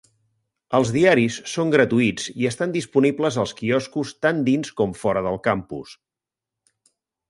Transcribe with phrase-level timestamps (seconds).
[0.77, 5.99] Els diaris són gratuïts i estan disponibles als quioscos tant dins com fora del campus.